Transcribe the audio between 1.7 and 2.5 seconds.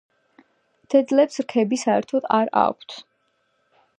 საერთოდ